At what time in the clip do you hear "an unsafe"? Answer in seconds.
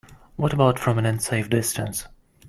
0.97-1.47